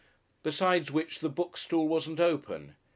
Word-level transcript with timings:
Besides 0.41 0.89
which 0.89 1.19
the 1.19 1.29
bookstall 1.29 1.87
wasn't 1.87 2.19
open. 2.19 2.73